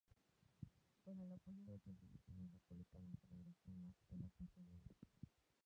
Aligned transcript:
Con 1.05 1.21
el 1.21 1.31
apoyo 1.31 1.59
de 1.61 1.67
las 1.75 1.81
otras 1.87 2.01
divisiones 2.25 2.49
republicanas, 2.75 3.15
se 4.09 4.15
logró 4.15 4.47
frenar 4.51 4.81
el 4.81 4.95
ataque 4.95 5.21
enemigo. 5.21 5.29